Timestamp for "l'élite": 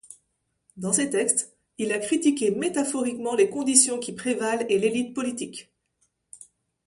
4.79-5.13